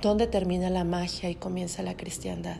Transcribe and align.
¿Dónde 0.00 0.26
termina 0.26 0.70
la 0.70 0.84
magia 0.84 1.28
y 1.28 1.34
comienza 1.34 1.82
la 1.82 1.94
cristiandad? 1.94 2.56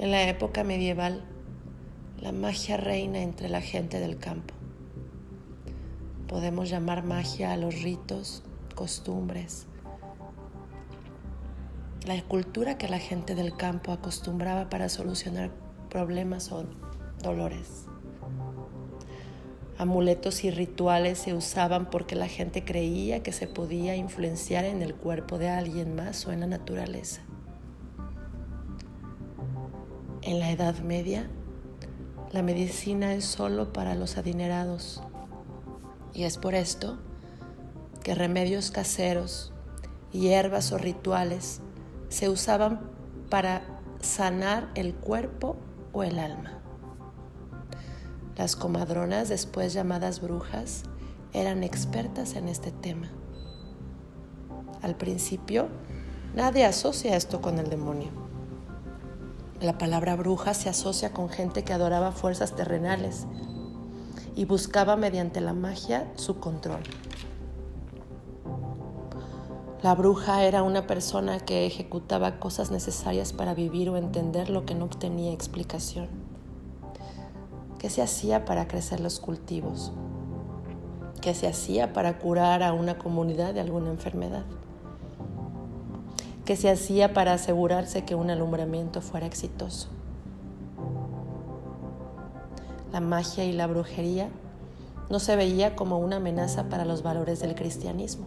En 0.00 0.10
la 0.10 0.24
época 0.24 0.64
medieval, 0.64 1.22
la 2.20 2.32
magia 2.32 2.76
reina 2.76 3.20
entre 3.20 3.48
la 3.48 3.60
gente 3.60 4.00
del 4.00 4.18
campo. 4.18 4.52
Podemos 6.26 6.68
llamar 6.68 7.04
magia 7.04 7.52
a 7.52 7.56
los 7.56 7.82
ritos, 7.82 8.42
costumbres, 8.74 9.68
la 12.04 12.20
cultura 12.22 12.78
que 12.78 12.88
la 12.88 12.98
gente 12.98 13.36
del 13.36 13.56
campo 13.56 13.92
acostumbraba 13.92 14.68
para 14.68 14.88
solucionar 14.88 15.52
problemas 15.88 16.50
o 16.50 16.64
dolores. 17.22 17.86
Amuletos 19.82 20.44
y 20.44 20.52
rituales 20.52 21.18
se 21.18 21.34
usaban 21.34 21.90
porque 21.90 22.14
la 22.14 22.28
gente 22.28 22.64
creía 22.64 23.24
que 23.24 23.32
se 23.32 23.48
podía 23.48 23.96
influenciar 23.96 24.64
en 24.64 24.80
el 24.80 24.94
cuerpo 24.94 25.38
de 25.38 25.48
alguien 25.48 25.96
más 25.96 26.24
o 26.28 26.30
en 26.30 26.38
la 26.38 26.46
naturaleza. 26.46 27.22
En 30.22 30.38
la 30.38 30.52
Edad 30.52 30.78
Media, 30.78 31.28
la 32.30 32.42
medicina 32.42 33.12
es 33.14 33.24
solo 33.24 33.72
para 33.72 33.96
los 33.96 34.18
adinerados 34.18 35.02
y 36.14 36.22
es 36.22 36.38
por 36.38 36.54
esto 36.54 37.00
que 38.04 38.14
remedios 38.14 38.70
caseros, 38.70 39.52
hierbas 40.12 40.70
o 40.70 40.78
rituales 40.78 41.60
se 42.08 42.28
usaban 42.28 42.82
para 43.30 43.62
sanar 44.00 44.70
el 44.76 44.94
cuerpo 44.94 45.56
o 45.92 46.04
el 46.04 46.20
alma. 46.20 46.61
Las 48.36 48.56
comadronas, 48.56 49.28
después 49.28 49.74
llamadas 49.74 50.20
brujas, 50.22 50.84
eran 51.34 51.62
expertas 51.62 52.34
en 52.34 52.48
este 52.48 52.70
tema. 52.70 53.10
Al 54.80 54.96
principio, 54.96 55.68
nadie 56.34 56.64
asocia 56.64 57.14
esto 57.14 57.42
con 57.42 57.58
el 57.58 57.68
demonio. 57.68 58.08
La 59.60 59.76
palabra 59.76 60.16
bruja 60.16 60.54
se 60.54 60.68
asocia 60.68 61.12
con 61.12 61.28
gente 61.28 61.62
que 61.62 61.74
adoraba 61.74 62.10
fuerzas 62.10 62.56
terrenales 62.56 63.26
y 64.34 64.46
buscaba 64.46 64.96
mediante 64.96 65.40
la 65.40 65.52
magia 65.52 66.10
su 66.16 66.40
control. 66.40 66.80
La 69.82 69.94
bruja 69.94 70.44
era 70.44 70.62
una 70.62 70.86
persona 70.86 71.38
que 71.40 71.66
ejecutaba 71.66 72.40
cosas 72.40 72.70
necesarias 72.70 73.32
para 73.32 73.52
vivir 73.52 73.90
o 73.90 73.96
entender 73.96 74.48
lo 74.48 74.64
que 74.64 74.74
no 74.74 74.88
tenía 74.88 75.32
explicación. 75.32 76.21
¿Qué 77.82 77.90
se 77.90 78.00
hacía 78.00 78.46
para 78.46 78.66
crecer 78.66 79.00
los 79.00 79.20
cultivos? 79.20 79.92
¿Qué 81.20 81.34
se 81.34 81.46
hacía 81.46 81.92
para 81.92 82.18
curar 82.18 82.62
a 82.62 82.72
una 82.72 82.96
comunidad 82.96 83.52
de 83.52 83.60
alguna 83.60 83.90
enfermedad? 83.90 84.44
¿Qué 86.46 86.56
se 86.56 86.70
hacía 86.70 87.12
para 87.12 87.34
asegurarse 87.34 88.06
que 88.06 88.14
un 88.14 88.30
alumbramiento 88.30 89.02
fuera 89.02 89.26
exitoso? 89.26 89.88
La 92.90 93.00
magia 93.00 93.44
y 93.44 93.52
la 93.52 93.66
brujería 93.66 94.30
no 95.10 95.18
se 95.18 95.36
veía 95.36 95.76
como 95.76 95.98
una 95.98 96.16
amenaza 96.16 96.70
para 96.70 96.86
los 96.86 97.02
valores 97.02 97.40
del 97.40 97.54
cristianismo 97.54 98.24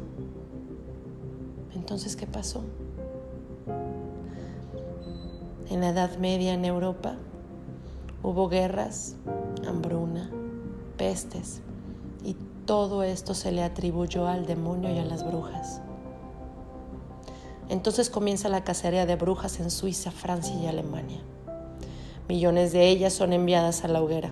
entonces, 1.85 2.15
¿qué 2.15 2.25
pasó? 2.25 2.63
En 5.69 5.81
la 5.81 5.89
Edad 5.89 6.17
Media 6.17 6.55
en 6.55 6.65
Europa 6.65 7.15
hubo 8.25 8.49
guerras, 8.49 9.15
hambruna, 9.67 10.31
pestes, 10.97 11.61
y 12.23 12.35
todo 12.65 13.03
esto 13.03 13.35
se 13.35 13.51
le 13.51 13.61
atribuyó 13.61 14.27
al 14.27 14.47
demonio 14.47 14.91
y 14.91 14.97
a 14.97 15.05
las 15.05 15.23
brujas. 15.23 15.81
Entonces 17.69 18.09
comienza 18.09 18.49
la 18.49 18.63
cacería 18.63 19.05
de 19.05 19.15
brujas 19.15 19.59
en 19.59 19.69
Suiza, 19.69 20.09
Francia 20.09 20.55
y 20.55 20.65
Alemania. 20.65 21.21
Millones 22.27 22.73
de 22.73 22.89
ellas 22.89 23.13
son 23.13 23.31
enviadas 23.31 23.83
a 23.83 23.89
la 23.89 24.01
hoguera. 24.01 24.31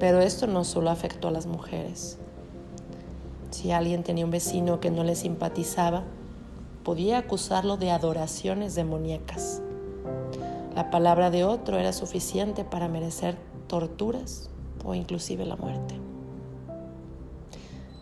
Pero 0.00 0.20
esto 0.20 0.48
no 0.48 0.64
solo 0.64 0.90
afectó 0.90 1.28
a 1.28 1.30
las 1.30 1.46
mujeres. 1.46 2.18
Si 3.50 3.70
alguien 3.70 4.02
tenía 4.02 4.24
un 4.24 4.32
vecino 4.32 4.80
que 4.80 4.90
no 4.90 5.04
le 5.04 5.14
simpatizaba, 5.14 6.02
podía 6.82 7.18
acusarlo 7.18 7.76
de 7.76 7.92
adoraciones 7.92 8.74
demoníacas. 8.74 9.62
La 10.74 10.90
palabra 10.90 11.30
de 11.30 11.44
otro 11.44 11.78
era 11.78 11.92
suficiente 11.92 12.64
para 12.64 12.88
merecer 12.88 13.36
torturas 13.68 14.50
o 14.84 14.96
inclusive 14.96 15.46
la 15.46 15.54
muerte. 15.54 15.94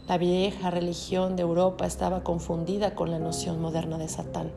La 0.09 0.17
vieja 0.17 0.71
religión 0.71 1.37
de 1.37 1.43
Europa 1.43 1.85
estaba 1.85 2.25
confundida 2.25 2.95
con 2.95 3.11
la 3.11 3.19
noción 3.19 3.61
moderna 3.61 3.99
de 3.99 4.09
Satán. 4.09 4.53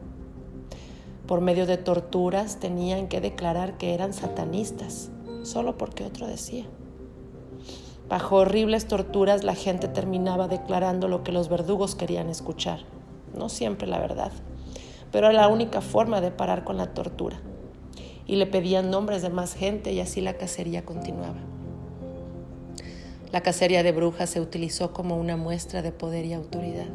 Por 1.27 1.41
medio 1.41 1.65
de 1.65 1.75
torturas 1.75 2.57
tenían 2.61 3.09
que 3.09 3.19
declarar 3.19 3.77
que 3.77 3.93
eran 3.93 4.13
satanistas, 4.13 5.11
solo 5.43 5.77
porque 5.77 6.05
otro 6.05 6.25
decía. 6.25 6.63
Bajo 8.07 8.37
horribles 8.37 8.87
torturas 8.87 9.43
la 9.43 9.55
gente 9.55 9.89
terminaba 9.89 10.47
declarando 10.47 11.09
lo 11.09 11.21
que 11.25 11.33
los 11.33 11.49
verdugos 11.49 11.95
querían 11.95 12.29
escuchar. 12.29 12.79
No 13.37 13.49
siempre 13.49 13.87
la 13.87 13.99
verdad, 13.99 14.31
pero 15.11 15.27
era 15.27 15.41
la 15.41 15.49
única 15.49 15.81
forma 15.81 16.21
de 16.21 16.31
parar 16.31 16.63
con 16.63 16.77
la 16.77 16.93
tortura. 16.93 17.41
Y 18.27 18.37
le 18.37 18.45
pedían 18.45 18.89
nombres 18.89 19.21
de 19.21 19.29
más 19.29 19.53
gente 19.53 19.93
y 19.93 19.99
así 19.99 20.21
la 20.21 20.35
cacería 20.35 20.83
continuaba. 20.83 21.39
La 23.31 23.41
cacería 23.41 23.83
de 23.83 23.91
brujas 23.91 24.29
se 24.29 24.39
utilizó 24.39 24.93
como 24.93 25.17
una 25.19 25.35
muestra 25.35 25.81
de 25.81 25.91
poder 25.91 26.25
y 26.25 26.33
autoridad. 26.33 26.87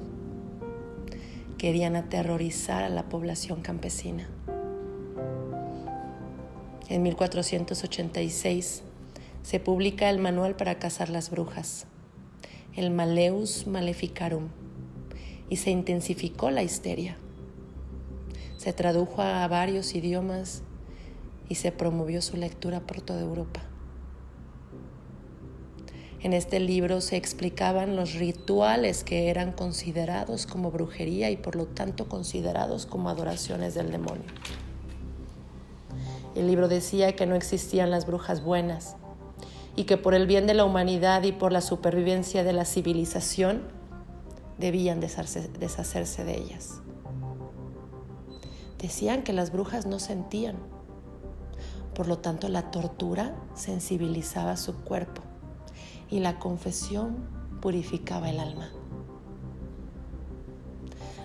Querían 1.59 1.97
aterrorizar 1.97 2.83
a 2.83 2.89
la 2.89 3.09
población 3.09 3.61
campesina. 3.61 4.29
En 6.89 7.03
1486, 7.03 8.83
se 9.43 9.61
publica 9.61 10.11
el 10.11 10.19
manual 10.19 10.57
para 10.57 10.79
cazar 10.79 11.09
las 11.09 11.31
brujas, 11.31 11.87
el 12.75 12.91
Maleus 12.91 13.67
Maleficarum, 13.67 14.49
y 15.49 15.57
se 15.57 15.71
intensificó 15.71 16.51
la 16.51 16.63
histeria. 16.63 17.17
Se 18.57 18.73
tradujo 18.73 19.23
a 19.23 19.47
varios 19.49 19.95
idiomas 19.95 20.63
y 21.51 21.57
se 21.57 21.71
promovió 21.71 22.23
su 22.23 22.39
lectura 22.39 22.81
por 22.81 23.03
toda 23.03 23.21
Europa. 23.21 23.61
En 26.23 26.33
este 26.33 26.61
libro 26.61 27.03
se 27.03 27.17
explicaban 27.17 27.97
los 27.97 28.15
rituales 28.15 29.05
que 29.05 29.29
eran 29.29 29.53
considerados 29.53 30.47
como 30.47 30.71
brujería 30.71 31.29
y 31.31 31.37
por 31.37 31.57
lo 31.57 31.67
tanto 31.67 32.09
considerados 32.09 32.87
como 32.87 33.11
adoraciones 33.11 33.75
del 33.75 33.91
demonio. 33.91 34.25
El 36.35 36.47
libro 36.47 36.69
decía 36.69 37.15
que 37.15 37.27
no 37.27 37.35
existían 37.35 37.91
las 37.91 38.07
brujas 38.07 38.43
buenas, 38.43 38.97
y 39.77 39.85
que 39.85 39.97
por 39.97 40.15
el 40.15 40.27
bien 40.27 40.47
de 40.47 40.55
la 40.55 40.65
humanidad 40.65 41.23
y 41.23 41.33
por 41.33 41.53
la 41.53 41.61
supervivencia 41.61 42.45
de 42.45 42.53
la 42.53 42.65
civilización 42.65 43.63
debían 44.59 45.01
deshacerse, 45.01 46.25
de 46.25 46.37
ellas. 46.37 46.83
Decían 48.79 49.23
que 49.23 49.33
las 49.33 49.53
brujas 49.53 49.87
no 49.87 49.99
sentían, 49.99 50.57
por 52.01 52.09
lo 52.09 52.17
tanto 52.17 52.49
la 52.49 52.71
tortura 52.71 53.37
sensibilizaba 53.55 54.57
su 54.57 54.75
cuerpo 54.75 55.21
y 56.09 56.21
la 56.21 56.39
confesión 56.39 57.29
purificaba 57.61 58.31
el 58.31 58.41
alma. 58.41 58.71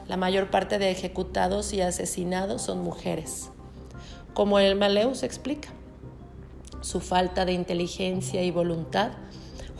La 0.09 0.17
mayor 0.17 0.49
parte 0.49 0.77
de 0.77 0.91
ejecutados 0.91 1.71
y 1.71 1.79
asesinados 1.79 2.61
son 2.61 2.83
mujeres, 2.83 3.51
como 4.33 4.59
el 4.59 4.75
Maleus 4.75 5.23
explica 5.23 5.69
su 6.81 6.99
falta 6.99 7.45
de 7.45 7.53
inteligencia 7.53 8.43
y 8.43 8.51
voluntad, 8.51 9.11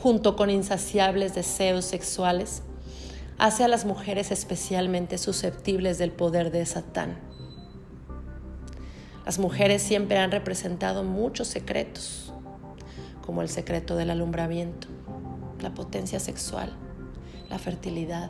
junto 0.01 0.37
con 0.37 0.49
insaciables 0.49 1.35
deseos 1.35 1.83
sexuales, 1.83 2.61
hace 3.37 3.65
a 3.65 3.67
las 3.67 3.83
mujeres 3.83 4.31
especialmente 4.31 5.17
susceptibles 5.17 5.97
del 5.97 6.13
poder 6.13 6.51
de 6.51 6.65
Satán. 6.65 7.34
Las 9.25 9.39
mujeres 9.39 9.81
siempre 9.81 10.19
han 10.19 10.29
representado 10.29 11.03
muchos 11.03 11.47
secretos, 11.47 12.31
como 13.25 13.41
el 13.41 13.49
secreto 13.49 13.95
del 13.95 14.11
alumbramiento, 14.11 14.87
la 15.61 15.73
potencia 15.73 16.19
sexual, 16.19 16.77
la 17.49 17.57
fertilidad, 17.57 18.29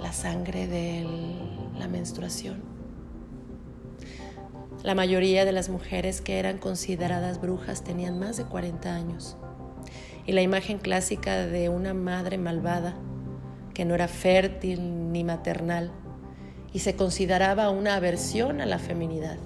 la 0.00 0.14
sangre 0.14 0.66
de 0.66 1.06
la 1.78 1.86
menstruación. 1.86 2.62
La 4.82 4.94
mayoría 4.94 5.44
de 5.44 5.52
las 5.52 5.68
mujeres 5.68 6.22
que 6.22 6.38
eran 6.38 6.56
consideradas 6.56 7.38
brujas 7.38 7.84
tenían 7.84 8.18
más 8.18 8.38
de 8.38 8.44
40 8.44 8.94
años. 8.94 9.36
Y 10.24 10.32
la 10.32 10.40
imagen 10.40 10.78
clásica 10.78 11.46
de 11.46 11.68
una 11.68 11.92
madre 11.92 12.38
malvada, 12.38 12.94
que 13.74 13.84
no 13.84 13.94
era 13.94 14.08
fértil 14.08 15.12
ni 15.12 15.24
maternal, 15.24 15.92
y 16.72 16.78
se 16.78 16.96
consideraba 16.96 17.68
una 17.68 17.96
aversión 17.96 18.62
a 18.62 18.66
la 18.66 18.78
feminidad. 18.78 19.36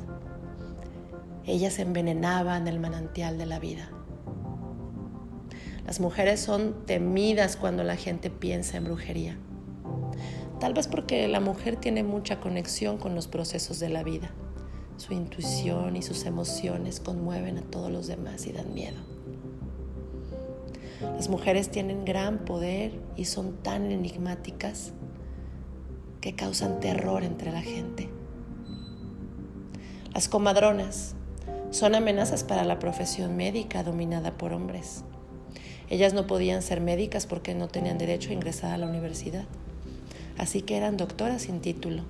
Ellas 1.46 1.78
envenenaban 1.78 2.68
el 2.68 2.80
manantial 2.80 3.36
de 3.36 3.46
la 3.46 3.58
vida. 3.58 3.90
Las 5.86 6.00
mujeres 6.00 6.40
son 6.40 6.86
temidas 6.86 7.56
cuando 7.56 7.84
la 7.84 7.96
gente 7.96 8.30
piensa 8.30 8.78
en 8.78 8.84
brujería. 8.84 9.38
Tal 10.58 10.72
vez 10.72 10.88
porque 10.88 11.28
la 11.28 11.40
mujer 11.40 11.76
tiene 11.76 12.02
mucha 12.02 12.40
conexión 12.40 12.96
con 12.96 13.14
los 13.14 13.26
procesos 13.26 13.80
de 13.80 13.90
la 13.90 14.02
vida. 14.02 14.30
Su 14.96 15.12
intuición 15.12 15.96
y 15.96 16.02
sus 16.02 16.24
emociones 16.24 17.00
conmueven 17.00 17.58
a 17.58 17.62
todos 17.62 17.90
los 17.90 18.06
demás 18.06 18.46
y 18.46 18.52
dan 18.52 18.72
miedo. 18.72 18.96
Las 21.00 21.28
mujeres 21.28 21.70
tienen 21.70 22.06
gran 22.06 22.46
poder 22.46 22.98
y 23.16 23.26
son 23.26 23.62
tan 23.62 23.90
enigmáticas 23.90 24.92
que 26.22 26.34
causan 26.34 26.80
terror 26.80 27.22
entre 27.24 27.52
la 27.52 27.60
gente. 27.60 28.08
Las 30.14 30.28
comadronas 30.28 31.13
son 31.74 31.94
amenazas 31.94 32.44
para 32.44 32.64
la 32.64 32.78
profesión 32.78 33.36
médica 33.36 33.82
dominada 33.82 34.32
por 34.32 34.52
hombres. 34.52 35.04
Ellas 35.90 36.14
no 36.14 36.26
podían 36.26 36.62
ser 36.62 36.80
médicas 36.80 37.26
porque 37.26 37.54
no 37.54 37.68
tenían 37.68 37.98
derecho 37.98 38.30
a 38.30 38.34
ingresar 38.34 38.72
a 38.72 38.78
la 38.78 38.86
universidad. 38.86 39.44
Así 40.38 40.62
que 40.62 40.76
eran 40.76 40.96
doctoras 40.96 41.42
sin 41.42 41.60
título, 41.60 42.04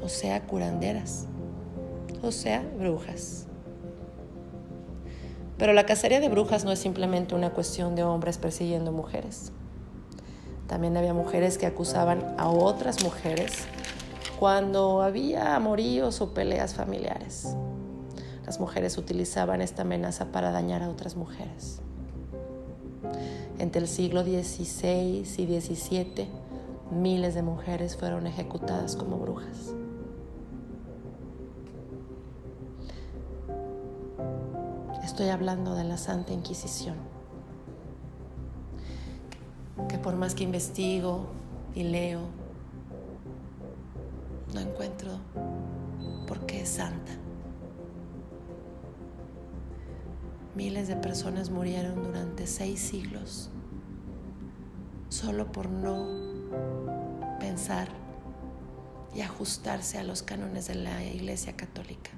o 0.00 0.08
sea, 0.08 0.42
curanderas 0.46 1.26
o 2.22 2.32
sea, 2.32 2.62
brujas. 2.78 3.46
Pero 5.58 5.72
la 5.72 5.84
cacería 5.84 6.20
de 6.20 6.28
brujas 6.28 6.64
no 6.64 6.72
es 6.72 6.78
simplemente 6.78 7.34
una 7.34 7.50
cuestión 7.50 7.94
de 7.94 8.02
hombres 8.02 8.38
persiguiendo 8.38 8.92
mujeres. 8.92 9.52
También 10.66 10.96
había 10.96 11.14
mujeres 11.14 11.58
que 11.58 11.66
acusaban 11.66 12.34
a 12.38 12.48
otras 12.48 13.02
mujeres 13.02 13.64
cuando 14.38 15.02
había 15.02 15.56
amoríos 15.56 16.20
o 16.20 16.32
peleas 16.32 16.74
familiares. 16.74 17.56
Las 18.50 18.58
mujeres 18.58 18.98
utilizaban 18.98 19.62
esta 19.62 19.82
amenaza 19.82 20.32
para 20.32 20.50
dañar 20.50 20.82
a 20.82 20.88
otras 20.88 21.14
mujeres. 21.14 21.78
Entre 23.60 23.80
el 23.80 23.86
siglo 23.86 24.24
XVI 24.24 25.18
y 25.38 25.60
XVII, 25.60 26.28
miles 26.90 27.36
de 27.36 27.42
mujeres 27.42 27.96
fueron 27.96 28.26
ejecutadas 28.26 28.96
como 28.96 29.18
brujas. 29.18 29.72
Estoy 35.04 35.28
hablando 35.28 35.76
de 35.76 35.84
la 35.84 35.96
Santa 35.96 36.32
Inquisición, 36.32 36.96
que 39.88 39.96
por 39.96 40.16
más 40.16 40.34
que 40.34 40.42
investigo 40.42 41.26
y 41.72 41.84
leo, 41.84 42.22
no 44.52 44.58
encuentro 44.58 45.12
por 46.26 46.46
qué 46.46 46.62
es 46.62 46.68
santa. 46.68 47.12
Miles 50.54 50.88
de 50.88 50.96
personas 50.96 51.50
murieron 51.50 52.02
durante 52.02 52.46
seis 52.46 52.80
siglos 52.80 53.50
solo 55.08 55.50
por 55.52 55.68
no 55.68 56.06
pensar 57.38 57.88
y 59.14 59.20
ajustarse 59.20 59.98
a 59.98 60.04
los 60.04 60.22
cánones 60.22 60.68
de 60.68 60.76
la 60.76 61.04
Iglesia 61.04 61.56
Católica. 61.56 62.10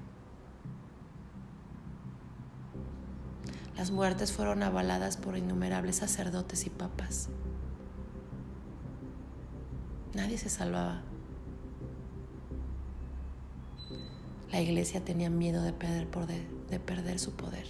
Las 3.75 3.91
muertes 3.91 4.31
fueron 4.31 4.61
avaladas 4.63 5.17
por 5.17 5.37
innumerables 5.37 5.97
sacerdotes 5.97 6.65
y 6.65 6.69
papas. 6.69 7.29
Nadie 10.13 10.37
se 10.37 10.49
salvaba. 10.49 11.01
La 14.51 14.61
iglesia 14.61 15.03
tenía 15.03 15.31
miedo 15.31 15.63
de 15.63 15.73
perder, 15.73 16.07
de 16.69 16.79
perder 16.79 17.17
su 17.17 17.35
poder. 17.35 17.65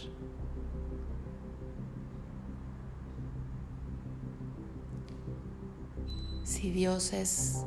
Si 6.44 6.72
Dios 6.72 7.13
es 7.13 7.66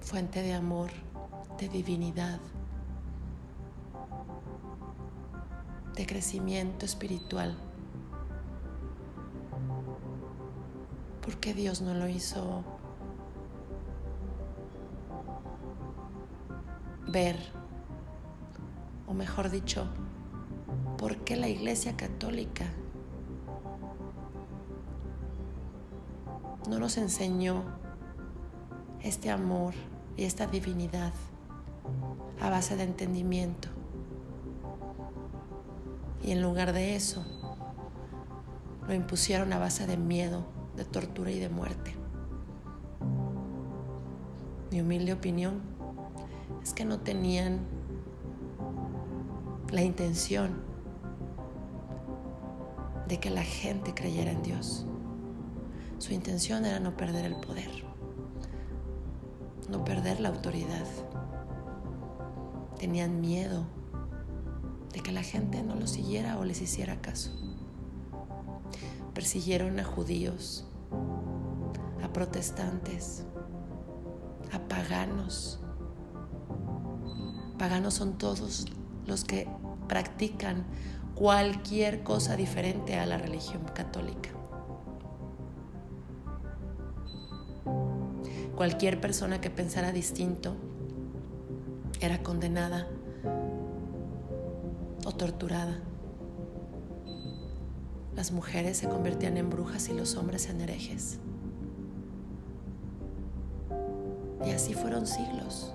fuente 0.00 0.42
de 0.42 0.54
amor, 0.54 0.90
de 1.58 1.68
divinidad, 1.68 2.38
de 5.96 6.06
crecimiento 6.06 6.86
espiritual. 6.86 7.56
¿Por 11.20 11.38
qué 11.38 11.52
Dios 11.52 11.80
no 11.82 11.94
lo 11.94 12.08
hizo 12.08 12.64
ver? 17.08 17.36
O 19.08 19.14
mejor 19.14 19.50
dicho, 19.50 19.86
¿por 20.96 21.18
qué 21.18 21.36
la 21.36 21.48
Iglesia 21.48 21.96
Católica 21.96 22.66
no 26.68 26.78
nos 26.78 26.96
enseñó 26.96 27.64
este 29.02 29.30
amor 29.30 29.74
y 30.16 30.24
esta 30.24 30.46
divinidad 30.46 31.12
a 32.40 32.50
base 32.50 32.76
de 32.76 32.84
entendimiento? 32.84 33.68
Y 36.22 36.30
en 36.30 36.42
lugar 36.42 36.72
de 36.72 36.94
eso, 36.94 37.24
lo 38.86 38.94
impusieron 38.94 39.52
a 39.52 39.58
base 39.58 39.86
de 39.86 39.96
miedo, 39.96 40.44
de 40.76 40.84
tortura 40.84 41.30
y 41.30 41.38
de 41.38 41.48
muerte. 41.48 41.94
Mi 44.70 44.80
humilde 44.80 45.12
opinión 45.12 45.60
es 46.62 46.72
que 46.72 46.84
no 46.84 47.00
tenían 47.00 47.60
la 49.70 49.82
intención 49.82 50.62
de 53.08 53.18
que 53.18 53.30
la 53.30 53.42
gente 53.42 53.94
creyera 53.94 54.30
en 54.30 54.42
Dios. 54.42 54.86
Intención 56.12 56.66
era 56.66 56.78
no 56.78 56.96
perder 56.96 57.24
el 57.24 57.36
poder, 57.36 57.70
no 59.68 59.84
perder 59.84 60.20
la 60.20 60.28
autoridad. 60.28 60.86
Tenían 62.78 63.20
miedo 63.20 63.64
de 64.92 65.00
que 65.00 65.10
la 65.10 65.22
gente 65.22 65.62
no 65.62 65.74
lo 65.74 65.86
siguiera 65.86 66.38
o 66.38 66.44
les 66.44 66.60
hiciera 66.60 67.00
caso. 67.00 67.30
Persiguieron 69.14 69.80
a 69.80 69.84
judíos, 69.84 70.66
a 72.04 72.12
protestantes, 72.12 73.24
a 74.52 74.58
paganos. 74.68 75.60
Paganos 77.58 77.94
son 77.94 78.18
todos 78.18 78.66
los 79.06 79.24
que 79.24 79.48
practican 79.88 80.66
cualquier 81.14 82.02
cosa 82.02 82.36
diferente 82.36 82.98
a 82.98 83.06
la 83.06 83.16
religión 83.16 83.62
católica. 83.74 84.41
Cualquier 88.62 89.00
persona 89.00 89.40
que 89.40 89.50
pensara 89.50 89.90
distinto 89.90 90.54
era 92.00 92.22
condenada 92.22 92.86
o 95.04 95.10
torturada. 95.10 95.80
Las 98.14 98.30
mujeres 98.30 98.76
se 98.76 98.88
convertían 98.88 99.36
en 99.36 99.50
brujas 99.50 99.88
y 99.88 99.94
los 99.94 100.14
hombres 100.14 100.48
en 100.48 100.60
herejes. 100.60 101.18
Y 104.46 104.50
así 104.52 104.74
fueron 104.74 105.08
siglos. 105.08 105.72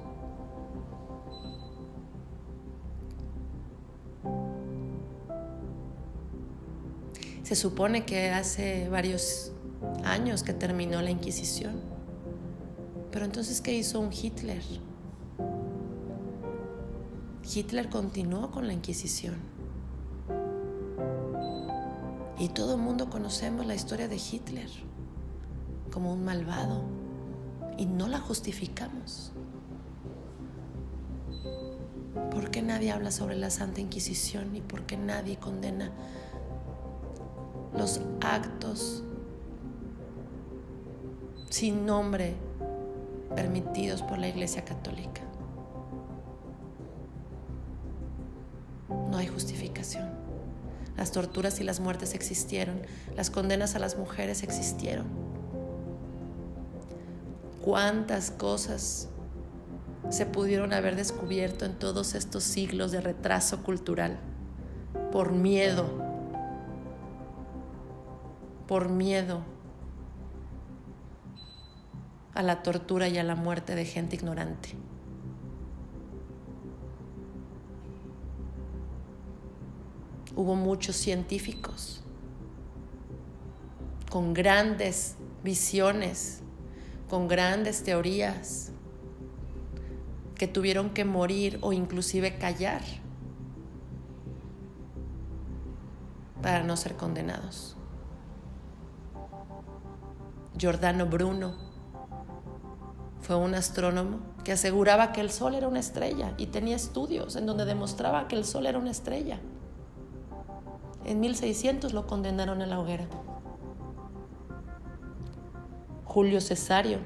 Se 7.44 7.58
supone 7.58 8.06
que 8.06 8.30
hace 8.30 8.88
varios 8.88 9.52
años 10.06 10.44
que 10.44 10.54
terminó 10.54 11.02
la 11.02 11.12
Inquisición. 11.12 11.97
Pero 13.18 13.26
entonces, 13.26 13.62
¿qué 13.62 13.74
hizo 13.74 14.00
un 14.00 14.14
Hitler? 14.14 14.62
Hitler 17.52 17.90
continuó 17.90 18.52
con 18.52 18.68
la 18.68 18.74
Inquisición. 18.74 19.38
Y 22.38 22.50
todo 22.50 22.76
el 22.76 22.80
mundo 22.80 23.10
conocemos 23.10 23.66
la 23.66 23.74
historia 23.74 24.08
de 24.08 24.18
Hitler 24.18 24.70
como 25.92 26.14
un 26.14 26.26
malvado 26.26 26.84
y 27.80 27.88
no 27.88 28.08
la 28.08 28.20
justificamos. 28.20 29.32
¿Por 32.30 32.52
qué 32.52 32.62
nadie 32.62 32.92
habla 32.92 33.10
sobre 33.10 33.36
la 33.36 33.50
Santa 33.50 33.82
Inquisición 33.82 34.56
y 34.56 34.62
por 34.62 34.84
qué 34.84 34.96
nadie 34.96 35.38
condena 35.38 35.92
los 37.76 38.00
actos 38.22 39.02
sin 41.50 41.88
nombre 41.88 42.36
permitidos 43.38 44.02
por 44.02 44.18
la 44.18 44.28
Iglesia 44.28 44.66
Católica? 44.66 45.22
no 48.90 49.18
hay 49.18 49.28
justificación. 49.28 50.10
Las 50.96 51.12
torturas 51.12 51.60
y 51.60 51.64
las 51.64 51.80
muertes 51.80 52.14
existieron, 52.14 52.82
las 53.16 53.30
condenas 53.30 53.76
a 53.76 53.80
las 53.80 53.98
mujeres 53.98 54.44
existieron. 54.44 55.06
¿Cuántas 57.64 58.32
cosas 58.32 59.10
se 60.10 60.26
pudieron 60.26 60.74
haber 60.74 60.96
descubierto 60.96 61.66
en 61.66 61.78
todos 61.78 62.16
estos 62.16 62.44
siglos 62.44 62.92
de 62.92 63.02
retraso 63.02 63.64
cultural? 63.64 64.20
Por 65.12 65.32
miedo, 65.32 65.86
por 68.68 68.90
miedo 68.90 69.42
a 72.38 72.44
la 72.44 72.62
tortura 72.62 73.08
y 73.08 73.18
a 73.18 73.24
la 73.24 73.34
muerte 73.34 73.74
de 73.74 73.84
gente 73.84 74.16
ignorante. 74.16 74.70
Hubo 80.36 80.54
muchos 80.54 80.96
científicos 80.96 82.04
con 84.12 84.36
grandes 84.36 85.16
visiones, 85.44 86.44
con 87.10 87.28
grandes 87.28 87.82
teorías, 87.82 88.72
que 90.36 90.48
tuvieron 90.48 90.92
que 90.92 91.06
morir 91.06 91.58
o 91.62 91.74
inclusive 91.74 92.38
callar 92.38 92.84
para 96.44 96.62
no 96.62 96.78
ser 96.78 96.96
condenados. 96.98 97.76
Giordano 100.56 101.08
Bruno 101.08 101.67
fue 103.28 103.36
un 103.36 103.56
astrónomo 103.56 104.20
que 104.46 104.54
aseguraba 104.54 105.12
que 105.12 105.20
el 105.20 105.32
Sol 105.32 105.54
era 105.54 105.68
una 105.68 105.82
estrella 105.82 106.34
y 106.38 106.46
tenía 106.46 106.78
estudios 106.78 107.36
en 107.36 107.46
donde 107.46 107.66
demostraba 107.66 108.30
que 108.30 108.38
el 108.38 108.46
Sol 108.46 108.66
era 108.66 108.80
una 108.80 108.90
estrella. 108.90 109.42
En 111.04 111.20
1600 111.20 111.92
lo 111.92 112.08
condenaron 112.08 112.62
a 112.62 112.66
la 112.66 112.80
hoguera. 112.80 113.06
Julio 116.06 116.40
Cesario, 116.40 117.00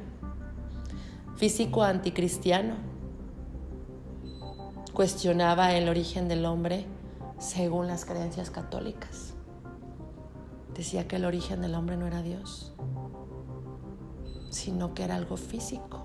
físico 1.38 1.82
anticristiano, 1.82 2.76
cuestionaba 4.94 5.74
el 5.74 5.90
origen 5.90 6.28
del 6.28 6.46
hombre 6.46 6.86
según 7.40 7.88
las 7.88 8.06
creencias 8.06 8.52
católicas. 8.52 9.34
Decía 10.76 11.08
que 11.08 11.16
el 11.16 11.26
origen 11.26 11.62
del 11.62 11.74
hombre 11.74 11.98
no 11.98 12.06
era 12.06 12.22
Dios, 12.22 12.74
sino 14.52 14.94
que 14.94 15.04
era 15.04 15.16
algo 15.16 15.36
físico. 15.36 16.01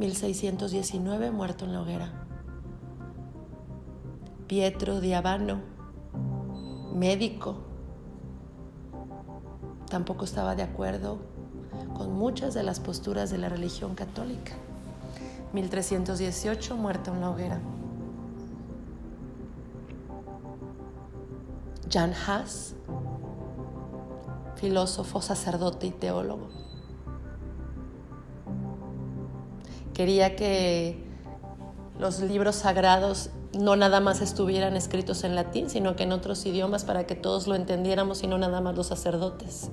1619 0.00 1.30
muerto 1.30 1.66
en 1.66 1.74
la 1.74 1.82
hoguera. 1.82 2.10
Pietro 4.46 4.98
Diabano, 4.98 5.60
médico, 6.94 7.56
tampoco 9.90 10.24
estaba 10.24 10.56
de 10.56 10.62
acuerdo 10.62 11.18
con 11.94 12.14
muchas 12.14 12.54
de 12.54 12.62
las 12.62 12.80
posturas 12.80 13.30
de 13.30 13.36
la 13.36 13.50
religión 13.50 13.94
católica. 13.94 14.52
1318, 15.52 16.76
muerto 16.78 17.12
en 17.12 17.20
la 17.20 17.28
hoguera. 17.28 17.60
Jan 21.90 22.14
Haas, 22.14 22.74
filósofo, 24.54 25.20
sacerdote 25.20 25.88
y 25.88 25.90
teólogo. 25.90 26.69
Quería 30.00 30.34
que 30.34 30.96
los 31.98 32.20
libros 32.20 32.56
sagrados 32.56 33.28
no 33.52 33.76
nada 33.76 34.00
más 34.00 34.22
estuvieran 34.22 34.74
escritos 34.74 35.24
en 35.24 35.34
latín, 35.34 35.68
sino 35.68 35.94
que 35.94 36.04
en 36.04 36.12
otros 36.12 36.46
idiomas 36.46 36.86
para 36.86 37.06
que 37.06 37.14
todos 37.16 37.46
lo 37.46 37.54
entendiéramos 37.54 38.22
y 38.22 38.26
no 38.26 38.38
nada 38.38 38.62
más 38.62 38.74
los 38.74 38.86
sacerdotes. 38.86 39.70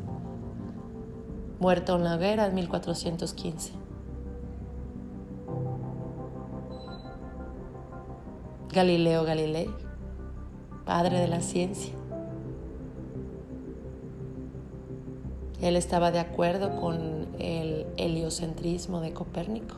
Muerto 1.61 1.95
en 1.95 2.03
la 2.03 2.15
hoguera 2.15 2.47
en 2.47 2.55
1415. 2.55 3.71
Galileo 8.73 9.23
Galilei, 9.23 9.69
padre 10.83 11.21
de 11.21 11.27
la 11.29 11.39
ciencia. 11.39 11.93
Él 15.61 15.77
estaba 15.77 16.11
de 16.11 16.19
acuerdo 16.19 16.81
con 16.81 17.27
el 17.39 17.87
heliocentrismo 17.95 18.99
de 18.99 19.13
Copérnico. 19.13 19.75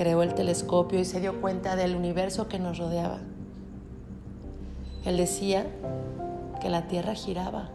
Creó 0.00 0.22
el 0.22 0.32
telescopio 0.32 0.98
y 0.98 1.04
se 1.04 1.20
dio 1.20 1.42
cuenta 1.42 1.76
del 1.76 1.94
universo 1.94 2.48
que 2.48 2.58
nos 2.58 2.78
rodeaba. 2.78 3.18
Él 5.04 5.18
decía 5.18 5.66
que 6.62 6.70
la 6.70 6.88
Tierra 6.88 7.12
giraba, 7.12 7.68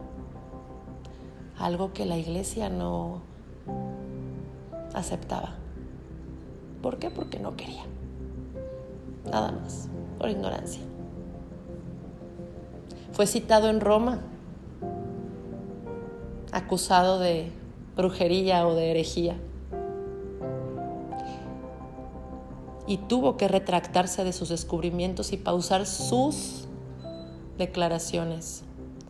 algo 1.59 1.93
que 1.93 2.07
la 2.07 2.17
iglesia 2.17 2.69
no 2.69 3.21
aceptaba. 4.95 5.53
¿Por 6.81 6.97
qué? 6.97 7.11
Porque 7.11 7.37
no 7.37 7.55
quería. 7.55 7.83
Nada 9.31 9.51
más, 9.51 9.87
por 10.17 10.27
ignorancia. 10.31 10.81
Fue 13.11 13.27
citado 13.27 13.69
en 13.69 13.81
Roma 13.81 14.21
acusado 16.51 17.19
de 17.19 17.51
brujería 17.95 18.65
o 18.67 18.73
de 18.73 18.89
herejía. 18.89 19.35
Y 22.87 22.97
tuvo 22.97 23.37
que 23.37 23.47
retractarse 23.47 24.23
de 24.23 24.33
sus 24.33 24.49
descubrimientos 24.49 25.33
y 25.33 25.37
pausar 25.37 25.85
sus 25.85 26.67
declaraciones, 27.57 28.63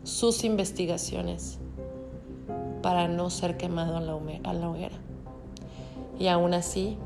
sus 0.04 0.44
investigaciones, 0.44 1.60
para 2.82 3.08
no 3.08 3.30
ser 3.30 3.58
quemado 3.58 3.98
a 3.98 4.02
la 4.54 4.70
hoguera. 4.70 4.98
Y 6.20 6.28
aún 6.28 6.54
así, 6.54 6.98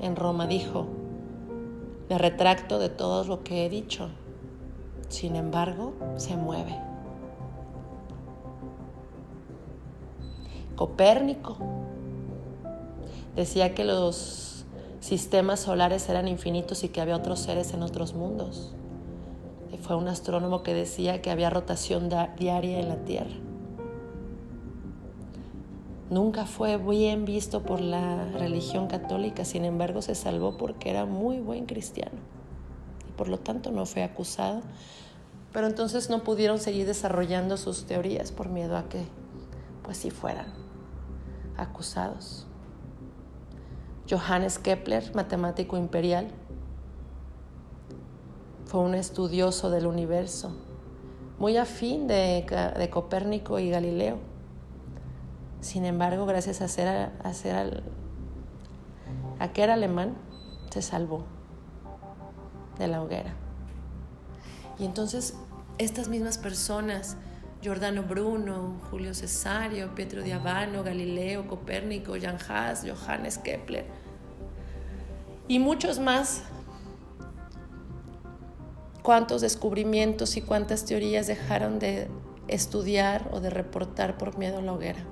en 0.00 0.16
Roma 0.16 0.46
dijo, 0.46 0.86
me 2.10 2.18
retracto 2.18 2.78
de 2.78 2.90
todo 2.90 3.24
lo 3.24 3.42
que 3.42 3.64
he 3.64 3.70
dicho. 3.70 4.10
Sin 5.08 5.36
embargo, 5.36 5.94
se 6.16 6.36
mueve. 6.36 6.76
Copérnico 10.76 11.56
decía 13.36 13.74
que 13.74 13.84
los 13.84 14.51
sistemas 15.02 15.58
solares 15.58 16.08
eran 16.08 16.28
infinitos 16.28 16.84
y 16.84 16.88
que 16.88 17.00
había 17.00 17.16
otros 17.16 17.40
seres 17.40 17.74
en 17.74 17.82
otros 17.82 18.14
mundos. 18.14 18.72
fue 19.82 19.96
un 19.96 20.06
astrónomo 20.06 20.62
que 20.62 20.74
decía 20.74 21.20
que 21.22 21.30
había 21.32 21.50
rotación 21.50 22.08
diaria 22.38 22.78
en 22.78 22.88
la 22.88 23.04
Tierra. 23.04 23.34
Nunca 26.08 26.46
fue 26.46 26.76
bien 26.76 27.24
visto 27.24 27.62
por 27.62 27.80
la 27.80 28.26
religión 28.26 28.86
católica, 28.86 29.44
sin 29.44 29.64
embargo 29.64 30.00
se 30.00 30.14
salvó 30.14 30.56
porque 30.56 30.90
era 30.90 31.04
muy 31.04 31.40
buen 31.40 31.66
cristiano 31.66 32.18
y 33.08 33.12
por 33.12 33.28
lo 33.28 33.38
tanto 33.38 33.72
no 33.72 33.86
fue 33.86 34.04
acusado. 34.04 34.60
Pero 35.52 35.66
entonces 35.66 36.10
no 36.10 36.22
pudieron 36.22 36.60
seguir 36.60 36.86
desarrollando 36.86 37.56
sus 37.56 37.86
teorías 37.86 38.30
por 38.30 38.48
miedo 38.48 38.76
a 38.76 38.88
que 38.88 39.02
pues 39.82 39.96
si 39.96 40.10
fueran 40.10 40.46
acusados. 41.56 42.46
Johannes 44.12 44.58
Kepler, 44.58 45.14
matemático 45.14 45.78
imperial, 45.78 46.28
fue 48.66 48.80
un 48.80 48.94
estudioso 48.94 49.70
del 49.70 49.86
universo, 49.86 50.54
muy 51.38 51.56
afín 51.56 52.06
de, 52.08 52.90
Copérnico 52.92 53.58
y 53.58 53.70
Galileo. 53.70 54.18
Sin 55.62 55.86
embargo, 55.86 56.26
gracias 56.26 56.60
a 56.60 56.68
ser, 56.68 57.10
a, 57.22 57.32
ser 57.32 57.82
a 59.38 59.52
que 59.52 59.62
era 59.62 59.74
alemán, 59.74 60.14
se 60.68 60.82
salvó 60.82 61.24
de 62.78 62.88
la 62.88 63.02
hoguera. 63.02 63.32
Y 64.78 64.84
entonces 64.84 65.38
estas 65.78 66.08
mismas 66.08 66.36
personas 66.36 67.16
Giordano 67.62 68.02
Bruno, 68.02 68.78
Julio 68.90 69.14
Cesario, 69.14 69.94
Pietro 69.94 70.22
Diavano, 70.22 70.82
Galileo, 70.82 71.46
Copérnico, 71.48 72.14
Jan 72.20 72.36
Haas, 72.46 72.84
Johannes 72.84 73.38
Kepler 73.38 74.01
y 75.48 75.58
muchos 75.58 75.98
más. 75.98 76.42
Cuántos 79.02 79.40
descubrimientos 79.40 80.36
y 80.36 80.42
cuántas 80.42 80.84
teorías 80.84 81.26
dejaron 81.26 81.78
de 81.78 82.08
estudiar 82.48 83.28
o 83.32 83.40
de 83.40 83.50
reportar 83.50 84.16
por 84.16 84.38
miedo 84.38 84.58
a 84.58 84.62
la 84.62 84.72
hoguera. 84.72 85.04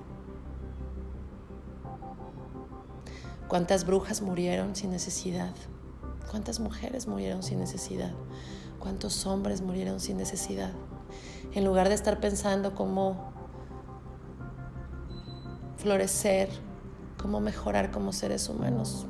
Cuántas 3.49 3.85
brujas 3.85 4.23
murieron 4.23 4.77
sin 4.77 4.91
necesidad. 4.91 5.55
Cuántas 6.31 6.61
mujeres 6.61 7.09
murieron 7.09 7.43
sin 7.43 7.59
necesidad. 7.59 8.13
Cuántos 8.79 9.27
hombres 9.27 9.61
murieron 9.61 9.99
sin 9.99 10.17
necesidad 10.17 10.73
en 11.53 11.65
lugar 11.65 11.89
de 11.89 11.95
estar 11.95 12.21
pensando 12.21 12.75
cómo 12.75 13.33
florecer, 15.77 16.49
cómo 17.21 17.41
mejorar 17.41 17.91
como 17.91 18.13
seres 18.13 18.49
humanos. 18.49 19.07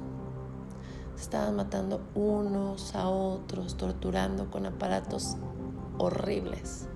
Estaban 1.21 1.57
matando 1.57 2.01
unos 2.15 2.95
a 2.95 3.09
otros, 3.09 3.77
torturando 3.77 4.51
con 4.51 4.67
aparatos 4.67 5.37
horribles. 5.99 6.87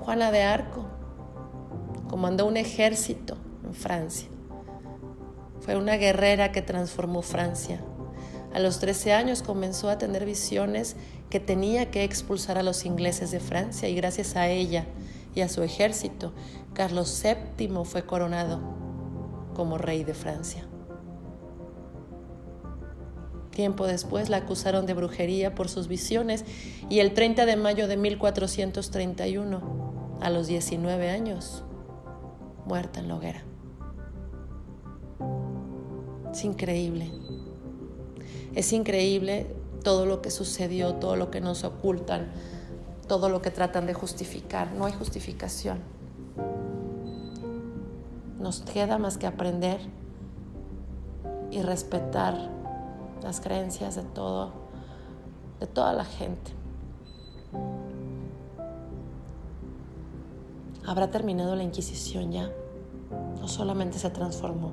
Juana 0.00 0.30
de 0.30 0.42
Arco 0.42 0.86
comandó 2.08 2.46
un 2.46 2.56
ejército 2.56 3.36
en 3.64 3.74
Francia. 3.74 4.28
Fue 5.60 5.76
una 5.76 5.96
guerrera 5.96 6.52
que 6.52 6.62
transformó 6.62 7.22
Francia. 7.22 7.80
A 8.54 8.58
los 8.58 8.78
13 8.78 9.12
años 9.12 9.42
comenzó 9.42 9.90
a 9.90 9.98
tener 9.98 10.24
visiones 10.24 10.96
que 11.28 11.40
tenía 11.40 11.90
que 11.90 12.04
expulsar 12.04 12.56
a 12.58 12.62
los 12.62 12.84
ingleses 12.86 13.30
de 13.30 13.40
Francia 13.40 13.88
y 13.88 13.94
gracias 13.94 14.36
a 14.36 14.48
ella 14.48 14.86
y 15.34 15.42
a 15.42 15.48
su 15.48 15.62
ejército, 15.62 16.32
Carlos 16.72 17.22
VII 17.22 17.84
fue 17.84 18.06
coronado 18.06 18.60
como 19.54 19.76
rey 19.76 20.04
de 20.04 20.14
Francia. 20.14 20.65
Tiempo 23.56 23.86
después 23.86 24.28
la 24.28 24.36
acusaron 24.36 24.84
de 24.84 24.92
brujería 24.92 25.54
por 25.54 25.70
sus 25.70 25.88
visiones 25.88 26.44
y 26.90 26.98
el 26.98 27.14
30 27.14 27.46
de 27.46 27.56
mayo 27.56 27.88
de 27.88 27.96
1431, 27.96 30.18
a 30.20 30.28
los 30.28 30.46
19 30.46 31.08
años, 31.08 31.64
muerta 32.66 33.00
en 33.00 33.08
la 33.08 33.16
hoguera. 33.16 33.42
Es 36.30 36.44
increíble. 36.44 37.10
Es 38.54 38.74
increíble 38.74 39.46
todo 39.82 40.04
lo 40.04 40.20
que 40.20 40.30
sucedió, 40.30 40.96
todo 40.96 41.16
lo 41.16 41.30
que 41.30 41.40
nos 41.40 41.64
ocultan, 41.64 42.26
todo 43.08 43.30
lo 43.30 43.40
que 43.40 43.50
tratan 43.50 43.86
de 43.86 43.94
justificar. 43.94 44.72
No 44.72 44.84
hay 44.84 44.92
justificación. 44.92 45.78
Nos 48.38 48.60
queda 48.60 48.98
más 48.98 49.16
que 49.16 49.26
aprender 49.26 49.80
y 51.50 51.62
respetar 51.62 52.54
las 53.26 53.40
creencias 53.40 53.96
de 53.96 54.04
todo, 54.04 54.52
de 55.58 55.66
toda 55.66 55.92
la 55.92 56.04
gente. 56.04 56.52
¿Habrá 60.86 61.10
terminado 61.10 61.56
la 61.56 61.64
Inquisición 61.64 62.30
ya? 62.30 62.52
¿O 63.42 63.48
solamente 63.48 63.98
se 63.98 64.10
transformó? 64.10 64.70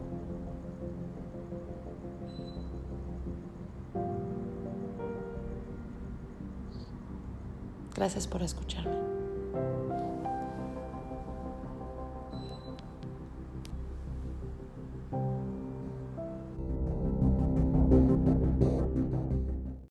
Gracias 7.95 8.27
por 8.27 8.43
escucharme. 8.43 9.02